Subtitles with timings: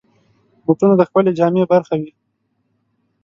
[0.65, 2.11] بوټونه د ښکلې جامې برخه وي.